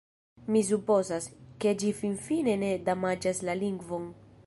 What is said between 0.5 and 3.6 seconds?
Mi supozas, ke ĝi finfine ne damaĝas